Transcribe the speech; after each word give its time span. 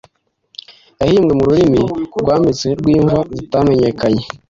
yahimbwe 0.99 1.33
mururimi 1.39 1.81
rwabitswe 2.21 2.69
rwimva 2.79 3.17
zitamenyekanye 3.35 4.23